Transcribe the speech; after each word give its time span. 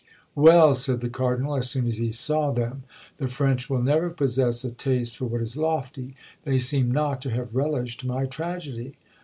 "Well!" 0.33 0.73
said 0.73 1.01
the 1.01 1.09
Cardinal, 1.11 1.53
as 1.55 1.69
soon 1.69 1.85
as 1.85 1.99
he 1.99 2.11
saw 2.11 2.49
them, 2.51 2.85
"the 3.17 3.27
French 3.27 3.69
will 3.69 3.83
never 3.83 4.09
possess 4.09 4.63
a 4.63 4.71
taste 4.71 5.15
for 5.15 5.27
what 5.27 5.41
is 5.41 5.55
lofty; 5.55 6.15
they 6.43 6.57
seem 6.57 6.89
not 6.91 7.21
to 7.21 7.29
have 7.29 7.55
relished 7.55 8.03
my 8.03 8.25
tragedy." 8.25 8.95